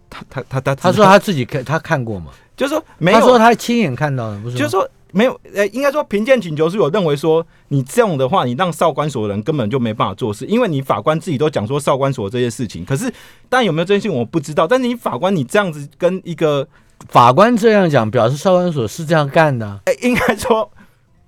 [0.09, 2.31] 他他他他他说他自己看他看过嘛？
[2.57, 4.57] 就是说没有，他说他亲眼看到的，不是？
[4.57, 13.13] 就是说没有，呃，应该说评鉴请求书有认为说，你这样的话，你让少管所的人根本就没办法做事，因为你法官自己都讲说少管所这些事情，可是
[13.47, 16.67] 但有没有真信我不知道，但是你法官你这样子跟一个，
[17.09, 19.79] 法官这样讲，表示少管所是这样干的啊。
[19.85, 20.71] 哎、应该说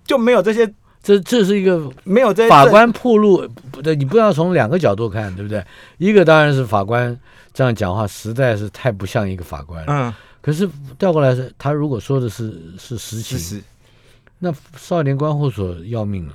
[0.05, 0.71] 就没有这些，
[1.03, 5.63] 这这是一个没有在法官铺路，不对，你不要从两个角度看，对不对？
[5.97, 7.15] 一个当然是法官
[7.53, 9.93] 这样讲话实在是太不像一个法官了。
[9.93, 13.61] 嗯，可是调过来是，他如果说的是是实情。
[14.39, 16.33] 那少年观护所要命了。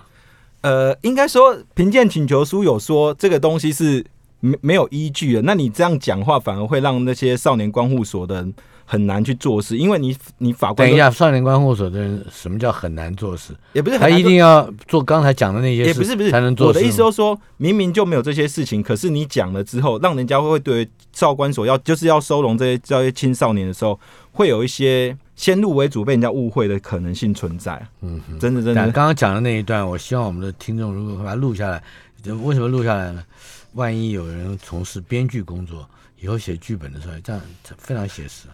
[0.61, 4.05] 呃，应该说评鉴请求书有说这个东西是
[4.41, 8.55] 没没有依据的，那你这样讲话反而会让那些少年观护所的人
[8.91, 13.53] 很难去做事，因为你你法官等一下，少年观护所的人什么叫很难做事？
[13.75, 16.79] 也不是他很难做一定要做刚才讲的那些事，也不是不是才能做事。
[16.79, 24.01] 我的意思就是说，明明就没有这些事情，可是你讲了之后，让人家会对少管所要就是要收容这些这些青少年的时候，
[24.33, 27.87] 会有一些先入为主被人家误会的可能性存在。
[28.01, 28.39] 嗯哼。
[28.39, 31.83] 真的真的，但刚刚讲的那一段，我希望我们的听众如果把它录下来，
[32.43, 33.23] 为什么录下来呢？
[33.75, 35.87] 万一有人从事编剧工作，
[36.21, 37.41] 以后写剧本的时候，这样
[37.77, 38.49] 非常写实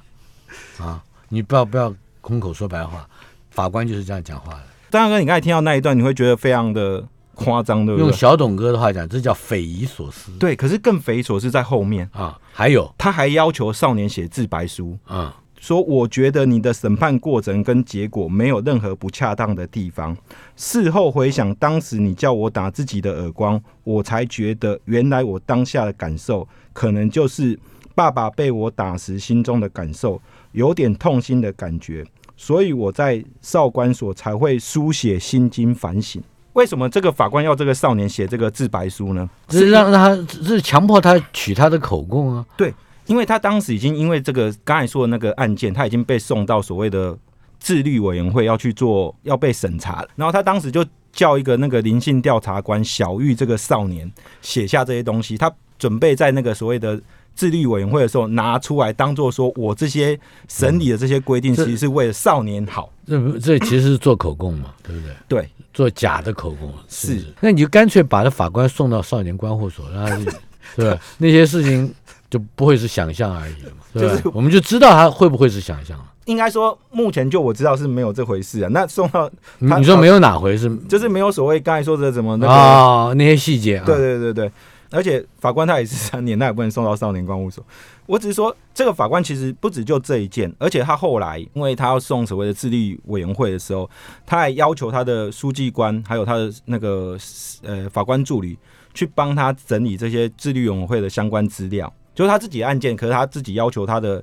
[0.78, 1.02] 啊！
[1.28, 3.08] 你不要不要空口说白话，
[3.50, 4.62] 法官就是这样讲话的。
[4.90, 8.06] 张大哥，你刚才听到那一段，你会觉得非常的夸张，对不对？
[8.06, 12.38] 用小董哥的话讲，这叫匪夷所思对，可是更匪夷所思在后面，啊！
[12.52, 20.16] 还有他还要求少年写自白书，啊，说我觉得你的审判过程跟结果没有任何不恰当的地方。
[20.54, 27.58] 事后回想，当时你叫我打自己的耳光，我才觉得原来我当下的感受，可能就是
[27.96, 30.22] 爸爸被我打时心中的感受，
[30.54, 32.02] 有点痛心的感觉。
[32.36, 36.20] 所以我在少管所才会书写心经反省。
[36.54, 39.28] 为什么这个法官要这个少年写这个自白书呢？
[39.50, 42.44] 是让让他是强迫他取他的口供啊！
[42.56, 42.74] 对
[43.06, 47.16] 因为他当时已经因为这个刚才说的那个案件，他已经被送到所谓的
[47.60, 54.10] 自律委员会要去做要被审查了，然后他当时就叫一个那个灵性调查官小玉这个少年
[54.42, 57.00] 写下这些东西，他准备在那个所谓的。
[57.34, 60.18] 自律委员会的时候拿出来当做说，我这些
[60.48, 62.90] 审理的这些规定，其实是为了少年好。
[63.06, 65.14] 这不这其实是做口供嘛，对不对？
[65.28, 70.24] 对，做假的口供是那你就干脆把这法官送到少年观护所，让他去，
[70.76, 70.98] 对吧？
[71.18, 71.92] 那些事情
[72.30, 76.04] 就不会是想象而已了嘛， 对吧就是我们就知道他会不会是想象了。
[76.24, 78.68] 应该说目前就我知道是没有这回事啊。
[78.72, 84.52] 那送到你你说没有哪回事就是没有所谓刚才说的怎么那个，啊、那些细节啊，对对对对，
[84.94, 87.64] 而且法官他也是 三年，他也不能送到少年观护所。
[88.06, 93.88] 我只是说，这个法官其实不止就这一件，而且他后来因为他要送所谓的智力委员会的时候，
[94.24, 97.18] 他还要求他的书记官还有他的那个
[97.62, 98.56] 呃法官助理
[98.92, 104.22] 去帮他整理这些智力委员会的相关资料，就是他自己案件，可是他自己要求他的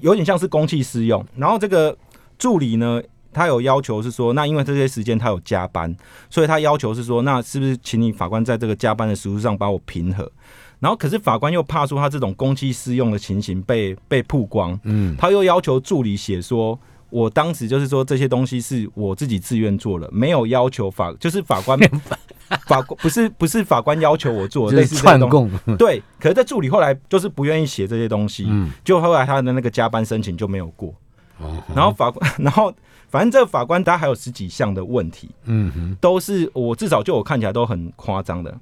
[0.00, 1.24] 有点像是公器私用。
[1.36, 1.96] 然后这个
[2.38, 3.02] 助理呢，
[3.34, 5.94] 他有要求是说，那因为这些时间他有加班，
[6.30, 10.30] 所以他要求是说，那是不是请你法官在这个加班的时数上把我平和？
[10.78, 16.78] 然后可是法官又怕说他这种公器私用的情形被被曝光，嗯，他又要求助理写说。
[17.10, 21.78] 我当时就是说这些东西是我自己自愿做的，没有要求法，就是法官
[22.66, 30.92] 法官不是不是法官要求我做的， 类似串供，对，可是这助理后来就是不愿意写这些东西，嗯，就后来他的那个加班申请就没有过。
[31.38, 32.74] 哦然后法官， 然后
[33.14, 38.52] 反正这个法官他还有十几项的问题，嗯哼，都是我至少就我看起来都很夸张的。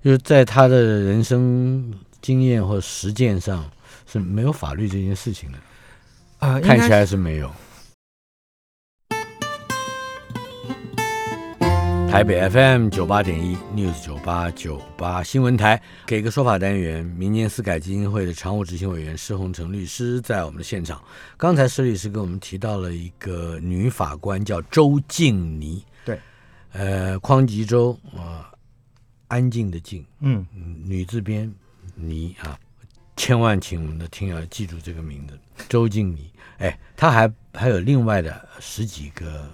[0.00, 3.68] 就是在他的人生经验或实践上
[4.06, 5.58] 是没有法律这件事情的，
[6.38, 7.50] 啊、看起来是没有。
[12.10, 21.00] 台北 FM 九八点一 News 九八九八新闻台，给个说法单元，民间司改基金会的常务执行委员施洪成律师在我们的现场。
[21.36, 26.18] 刚才施律师跟我们提到了一个女法官叫周静妮，对，
[26.72, 28.50] 呃，匡吉州啊、
[29.28, 31.50] 安静的静，嗯，嗯女字边
[31.94, 32.58] 妮啊，
[33.16, 36.28] 千万请我们的听友记住这个名字，周静妮。
[36.58, 39.50] 哎，她还还有另外的十几个，嗯，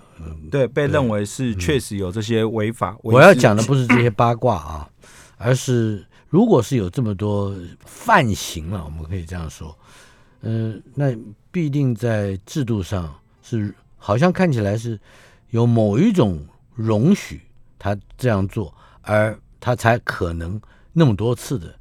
[0.50, 2.96] 对，被认为是确实有这些违法。
[3.02, 4.90] 我要讲的不是这些八卦啊，
[5.36, 9.76] 而是如果是有这么多犯行了，我们可以这样说，
[10.42, 11.16] 嗯、那
[11.50, 14.98] 必定在制度上是好像看起来是
[15.50, 17.42] 有某一种容许
[17.78, 20.60] 他这样做，而他才可能
[20.92, 21.74] 那么多次的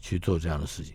[0.00, 0.94] 去做这样的事情，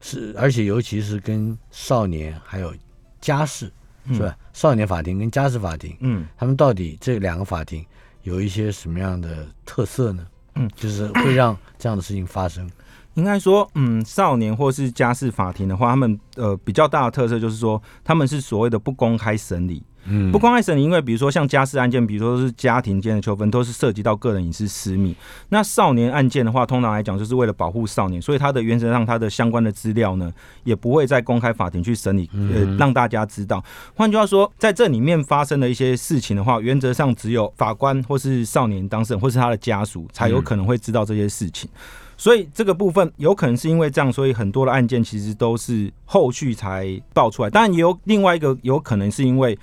[0.00, 2.74] 是而且尤其是跟少年还有
[3.20, 3.70] 家事
[4.08, 4.36] 是吧？
[4.52, 7.84] 少年法庭跟家事法庭，嗯，他们到底这两个法庭
[8.22, 10.26] 有一些什么样的特色呢？
[10.54, 12.68] 嗯，就是会让这样的事情发生。
[13.14, 19.82] 应该说，嗯，少年或是家事法庭的话，他们呃比较大的特色就是说，他们是所谓的不公开审理。
[20.04, 25.14] 嗯不公开审理，因为比如说像家事案件，比如说是家庭间的纠纷，都是涉及到个人隐私私密。
[25.50, 30.32] 那少年案件的话，通常来讲就是为了保护少年，所以他的原则上他的相关的资料呢，
[30.64, 33.62] 也不会在公开法庭去审理，呃，让大家知道。
[33.94, 41.68] 换句话说，在这里面发生的一些事情的话，原则上只有法官或是少年当事人或是他的家属才有可能会知道这些事情。
[42.16, 47.48] 所以这个部分有可能是因为这样，所以很多的案件其实都是后续才爆出来。
[47.48, 49.58] 当然，也有另外一个有可能是因为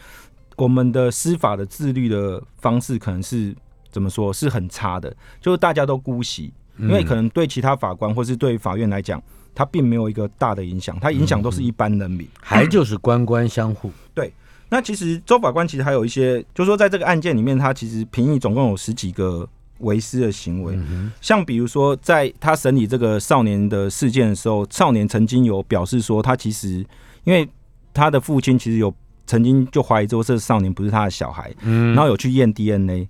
[0.58, 3.56] 我们的司法的自律的方式可能是
[3.90, 9.22] 怎么说是很差的，就是大家都姑息，因为可能对其他法官或是对法院来讲，
[9.56, 12.28] 它并没有一个大的影响，它影响都是一般人民。
[12.42, 13.92] 还就是官官相护。
[14.14, 14.34] 对。
[14.70, 19.48] 那其实周法官其实还有一些，就是说在这个案件里面，他其实评议总共有十几个
[19.80, 26.86] 违私的行为，嗯像比如说在他审理这个少年的事件的时候，少年曾经有表示说，他其实
[27.24, 27.48] 因为
[27.94, 28.94] 他的父亲其实有
[29.28, 33.08] 曾经就怀疑说这少年不是他的小孩，嗯然后有去验 DNA，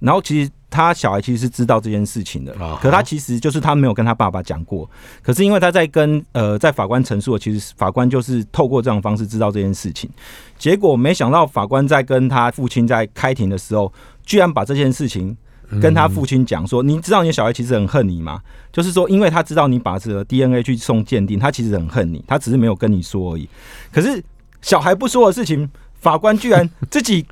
[0.00, 4.88] 然后其实他小孩其实是知道这件事情的啊，可他其实就是他没有跟他爸爸讲过，
[5.22, 10.10] 可是因为他在跟呃在法官陈述的，其实法官就是透过这种方式知道这件事情，
[10.58, 13.92] 结果没想到法官在跟他父亲在开庭的时候，
[14.24, 15.36] 居然把这件事情
[15.80, 18.40] 跟他父亲讲说，你知道你的小孩其实很恨你吗？
[18.70, 23.48] 就是说，因为他知道你把这个 DNA 去送鉴定，他其实很恨你，他只是没有跟你说而已。
[23.90, 24.22] 可是
[24.62, 25.68] 小孩不说的事情，
[26.00, 27.24] 法官居然 自己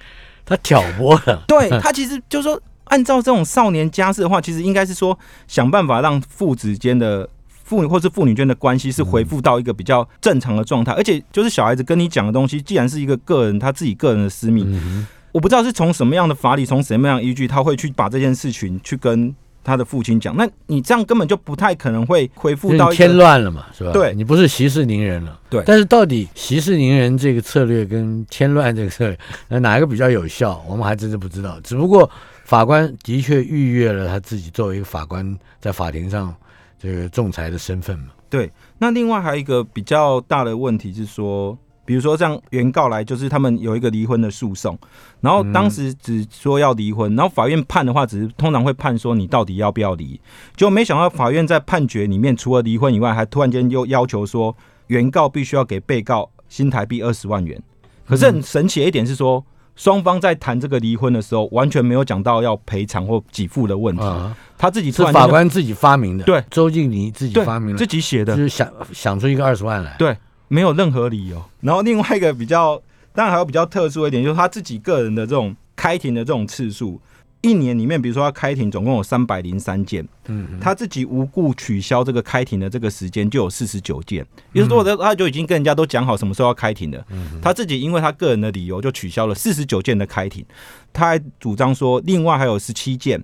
[0.44, 19.34] 他挑拨了，对他其实就是说，按照这种少年家事的话，其实应该是说想办法让父子间的父女或是父女间的关系是恢复到一个比较正常的状态，而且就是小孩子跟你讲的东西，既然是一个个人他自己个人的私密，嗯我不知道是从什么样的法理，从什么样的依据，他会去把这件事情去跟
[19.66, 20.36] 他的父亲讲。
[20.36, 23.90] 那你这样根本就不太可能会恢复到，添乱了嘛，是吧？
[23.92, 25.38] 对你不是息事宁人了。
[25.50, 30.64] 对但是到底息事宁人这个策略跟添乱这个策略，那哪一个比较有效？
[30.68, 31.60] 我们还真是不知道。
[31.62, 32.08] 只不过
[32.44, 36.32] 法官的确逾越了他自己作为一个法官在法庭上
[36.78, 38.06] 这个仲裁的身份嘛。
[38.30, 38.50] 对。
[38.78, 41.56] 那另外还有一个比较大的问题是说，
[41.86, 44.76] 比如说像原告来，就是他们有一个离婚的诉讼，
[45.20, 50.20] 然后当时只说要离婚，然后法院判的话，只是通常会判说你到底要不要离，
[50.56, 54.54] 就没想到法院在判决里面，除了离婚以外，还突然间又要求说
[54.88, 57.58] 原告必须要给被告新台币二十万元。
[58.06, 68.36] 可是很神奇的一点是说，双方在谈这个离婚的时候，完全没有讲到要赔偿或给付的问题，啊，他自己突是然间就法官自己发明的，对，周静怡自己发明的，自己写的。
[68.36, 70.16] 就，是想想出一个二十万来，对，
[70.48, 71.42] 没有任何理由。
[71.60, 72.80] 然后另外一个比较，
[73.12, 77.00] 当然还有比较特殊的一点，就是他自己个人的这种开庭的这种次数，
[77.42, 87.04] 一年里面，比如说他开庭总共有三百零三件，嗯，他自己无故取消这个开庭的这个时间就有四十九件，也就是说，他他就已经跟人家都讲好什么时候要开庭了，
[87.42, 90.44] 他自己因为他个人的理由就取消了四十九件的开庭，
[90.92, 93.22] 他还主张说，另外还有十七件。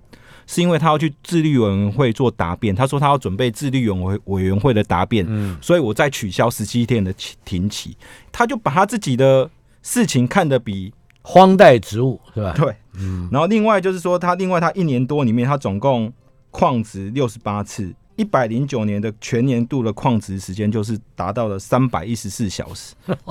[0.52, 7.96] 是因为他要去自律委员会做答辩，他说他要准备自律委员委员会的答辩，嗯所以我再取消十七天的期庭期，
[8.30, 9.48] 他就把他自己的
[9.82, 10.92] 事情看得比
[11.22, 12.52] 荒诞植物是吧？
[12.54, 16.12] 对，嗯，然后另外就是说，他另外他一年多里面，他总共
[16.50, 22.94] 旷职六十八次，一百零九年的全年度的旷职时间就是达到了三百一十四小时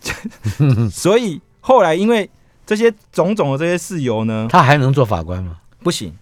[0.90, 2.28] 所以后来因为
[2.66, 5.58] 这些种种的这些事由呢，他还能做法官吗？
[5.82, 6.12] 不行，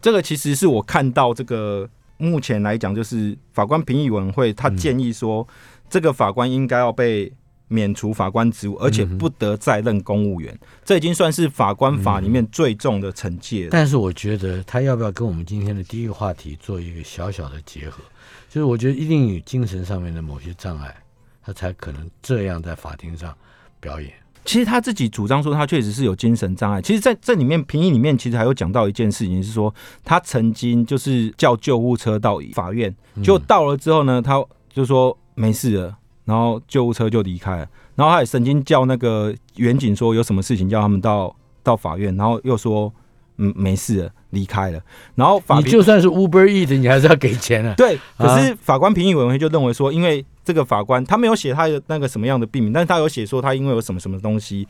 [0.00, 5.46] 这个其实是我看到这个目前来讲，就是法官评议委员会他建议说，
[5.90, 7.32] 这个法官应该要被
[7.68, 10.58] 免除法官职务，而且不得再任公务员。
[10.84, 13.68] 这已经算是法官法里面最重的惩戒了。
[13.70, 18.02] 但是我觉得他要不要跟我们今天的第一个话题做一个小小的结合？
[18.48, 20.94] 就是我觉得一定有精神上面的某些障碍，
[21.42, 23.34] 他才可能这样在法庭上
[23.80, 24.12] 表演。
[24.44, 26.82] 其实他自己主张说他确实是有精神障碍。
[26.82, 29.72] 其实在这里面评议里面，其实还有讲到一件事情，是说
[30.04, 37.68] 他曾经就是叫救护车到法院，就到了之后呢，他就说没事了，然后救护车就离开了。
[37.94, 42.92] 然后他也曾经叫那个远景说有什么事情叫他们到到法院，然后又说
[43.36, 44.78] 嗯没事了，离开了。
[45.14, 47.72] 然后法庭你就算是 Uber Eat，你还是要给钱啊。
[47.78, 54.68] 对，可啊是法官评议委员会就认为说，因为这个法官他没有写他的那个什么样的病名，但是他有写说他因为有什么什么东西。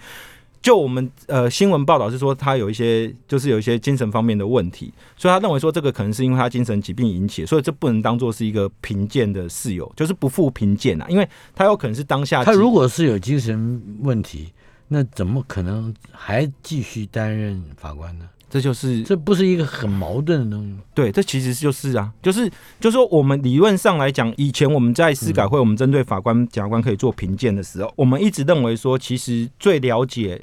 [0.60, 14.52] 就我们呃新闻报道是说他有一些就是有一些精神方面的问题，所以他认为说这个可能是因为他精神疾病引起的，所以这不能当做是一个贫贱的室友，就是不负贫贱啊，因为他有可能是当下他如果是有精神问题，
[14.86, 18.28] 那怎么可能还继续担任法官呢？
[18.52, 20.80] 这就是这不是一个很矛盾的东西吗？
[20.92, 22.46] 对，这其实就是啊，就是
[22.78, 30.38] 就是说，我们理论上来讲，以前我们在司改会，我们针对法官、检察官可以做评鉴的时候，我们一直认为说，其实最了解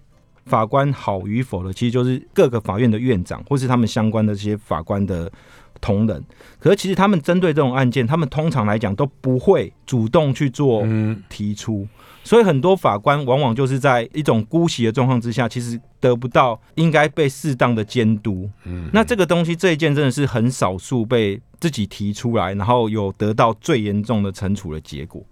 [0.46, 5.32] 法官好与否的，其实就是各个法院的院长，或是他们相关的这些法官的
[5.80, 6.24] 同仁。
[6.60, 11.88] 可是其实他们针对这种案件，他们通常来讲都不会主动去做嗯，提出，
[12.24, 18.50] 所以很多法官往往就是在一种姑息的状况之下，其实得不到应该被适当的监督。
[18.66, 25.24] 嗯那这个东西这一件真的是很少数被自己提出来，然后有得到最严重的惩处的结果。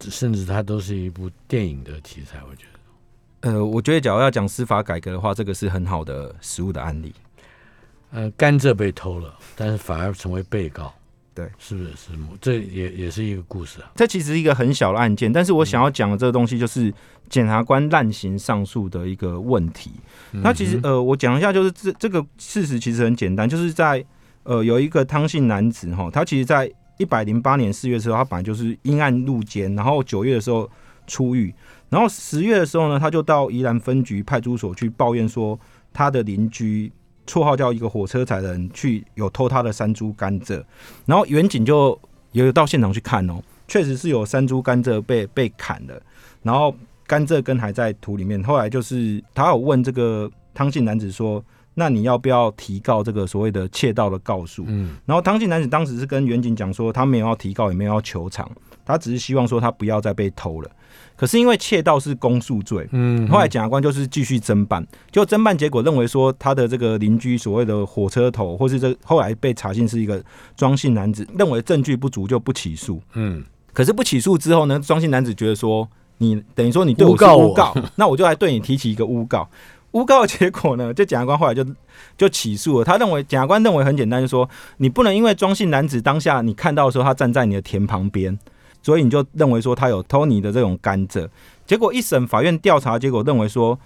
[0.00, 3.50] 甚至它都是一部电影的题材，我觉得。
[3.52, 7.14] 呃，我觉得假如要讲司法改革的话，这个是很好的实物的案例。
[8.10, 10.92] 呃，甘蔗被偷了，但是反而成为被告，
[11.34, 11.90] 对，是不是？
[11.90, 13.90] 是这也也是一个故事啊。
[13.94, 16.92] 这其实是一个很小的案件，但是我想要讲的这个东西就是
[17.28, 19.90] 检察官滥行上诉的一个问题。
[20.30, 24.02] 那其实呃，我讲一下，就是这这个事实其实很简单，就是在
[24.44, 30.70] 呃有一个汤姓男子哈，他其实在一百零八年四月的时候，他本来就是阴暗入监，然后九月的时候
[31.06, 31.52] 出狱，
[31.90, 35.58] 然后十月的时候呢，他就到宜兰分局派出所去抱怨说，
[35.92, 36.90] 他的邻居
[37.26, 40.62] 绰号叫一个火车仔的人去有偷他的山猪甘蔗，
[41.04, 41.98] 然后远景就
[42.32, 46.00] 也有到现场去看哦，确实是有山猪甘蔗被被砍了，
[46.42, 46.74] 然后
[47.06, 48.42] 甘蔗根还在土里面。
[48.42, 58.50] 后来就是他有问这个汤姓男子说：“那你要不要提告这个所谓的窃盗的告诉？”嗯然后汤姓男子当时是跟远景讲说，他没有要提告，也没有要求偿，
[58.84, 60.70] 他只是希望说他不要再被偷了。
[61.16, 70.22] 可是因为窃盗是公诉罪，嗯，后来检察官就是继续侦办，就侦办结果认为说他的这个邻居所谓的火车头，或是这后来被查信是一个
[70.56, 73.00] 庄姓男子，认为证据不足就不起诉。
[73.14, 73.42] 嗯
[73.72, 75.88] 可是不起诉之后呢，庄姓男子觉得说
[76.18, 79.48] 你等于说你对我是诬告诬告， 那我就来对你提起一个诬告。
[79.92, 81.64] 诬告的结果呢，就检察官后来就
[82.18, 82.84] 就起诉了。
[82.84, 84.46] 他认为检察官认为很简单，就说
[84.76, 88.38] 你不能因为庄姓男子当下你看到的时候他站在你的田旁边，
[88.86, 91.28] 所以你就认为说他有偷你的这种甘蔗。
[91.66, 93.76] 结果一审法院调查结果认为说，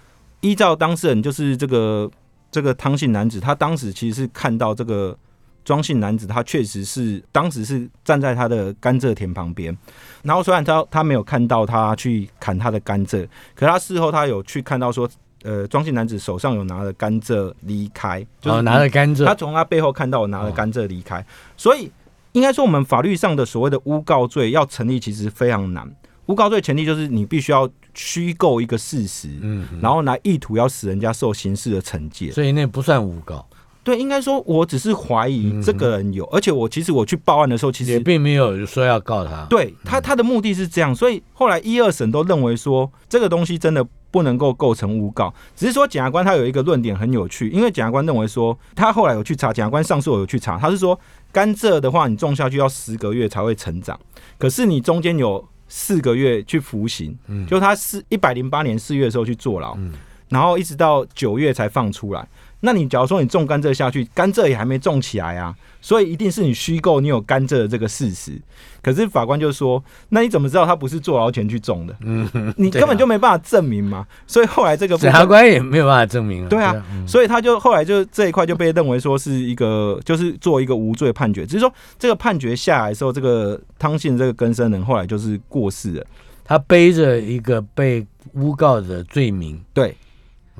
[0.41, 2.07] 依照当事人就是这个
[2.51, 5.17] 这个汤姓男子，他当时其实是看到这个
[5.65, 9.75] 庄姓男子他确实是当时是站在他的甘蔗田旁边，
[10.21, 15.09] 然后虽然他他没有看到他去砍他的甘蔗，可他事后他有去看到说，
[15.41, 21.25] 呃，庄姓男子手上有拿着甘蔗离开，就是哦，拿着甘蔗，他从他背后看到我拿着甘蔗离开，
[21.57, 21.91] 所以
[22.33, 25.89] 应该说我们法律上的所谓的诬告罪要成立，其实非常难。
[26.27, 32.31] 诬告罪前提就是你必须要虚构一个事实，嗯，然后来意图要使人家受刑事的惩戒。
[32.31, 33.45] 所以那不算诬告，
[33.83, 39.45] 对，应该说我只是怀疑这个人有，而且我其实我去报案的时候，其实也并没有说要告他。
[39.49, 50.97] 对他他的目的是这样，所以后来一二审都认为说这个东西真的不能够构成诬告，只是说检察官他有一个论点很有趣，因为检察官认为说他后来有去查，检察官上诉有去查，他是说
[51.31, 53.99] 甘蔗的话你种下去要十个月才会成长，
[54.37, 59.93] 可是你中间有四个月去服刑，嗯就他是一百零八年四月的时候去坐牢，嗯
[60.29, 62.27] 然后一直到九月才放出来。
[62.61, 68.39] 那你假如说你种甘蔗下去，甘蔗也还没种起来啊，所以一定是你虚构你有甘蔗的这个事实。
[68.81, 71.95] 可是法官就说，那你怎么知道他不是坐牢前去种的？
[72.01, 74.05] 嗯，你根本就没办法证明嘛。
[74.25, 76.49] 所以后来这个部检察，官也没有办法证明啊。
[76.49, 81.45] 对啊嗯所以他就后来就这一块就被认为说是一个，就是做一个无罪判决。
[81.45, 86.05] 只是说这个判决下来的时候，这个汤信这个更生人后来就是过世了。
[86.43, 89.95] 他背着一个被诬告的罪名，对，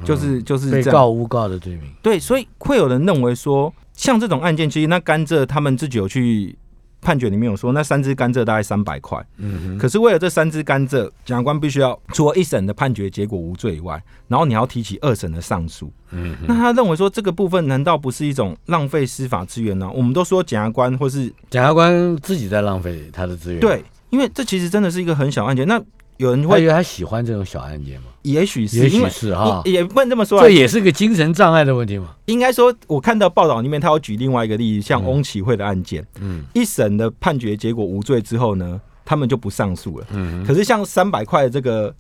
[0.04, 0.84] 就是就是嗯被。
[0.92, 1.84] 告诬告的罪名。
[2.02, 6.58] 对，所以会有人认为说，像这种案件，其实那甘蔗他们自己有去
[7.00, 9.24] 判决里面有说，那三支甘蔗大概三百块。
[9.38, 15.92] 嗯哼，可是为了这三支甘蔗，检察官必须要除了一审的判决结果无罪以外，然后你要提起二审的上诉。
[16.12, 19.90] 嗯哼，那他认为说这个部分难道不是一种浪费司法资源呢？
[19.94, 25.68] 我们都说检察官或是检察官自己在浪费他的资源。，对，因为这其实真的是一个很小案件。
[25.68, 25.82] 那
[26.22, 28.08] 有人会，他以为他喜欢这种小案件吗？
[28.22, 32.10] 也许是也许因为是哈，也也不能这么说啊这，也是个精神障碍的问题嘛。
[32.26, 40.06] 应该说，我看到报道里面，他有举另外一个例子，像嗯翁启慧的案件，嗯一审的判决结果无罪之后呢，他们就不上诉了。
[40.12, 41.92] 嗯，可是像三百块的这个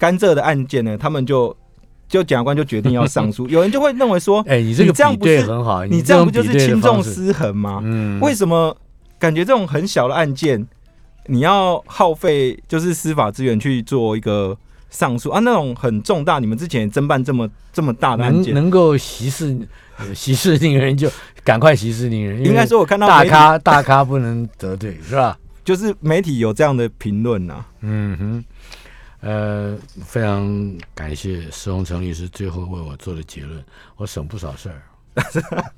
[0.00, 1.56] 甘蔗的案件呢，他们就
[2.08, 3.46] 就检察官就决定要上诉。
[3.48, 7.00] 有人就会认为说，哎，你这个这样不是很好，你这样不就是轻重？
[7.00, 7.80] 失衡吗？
[7.84, 8.76] 嗯，为什么
[9.20, 10.66] 感觉这种很小的案件，
[11.28, 14.56] 你要耗费就是司法资源去做一个
[14.90, 15.38] 上诉啊？
[15.40, 19.56] 那种很重大，你们之前也侦办这么这么大的案件，能能够息事
[19.98, 21.10] 呃息事宁人就
[21.44, 25.38] 赶快息事宁人，应该说我看到大咖 大咖不能得罪是吧？
[25.64, 27.64] 就是媒体有这样的评论呐。
[27.82, 28.44] 嗯哼，
[29.20, 33.62] 呃，非常感谢石宏成律师最后为我做的结论，
[33.96, 34.82] 我省不少事儿。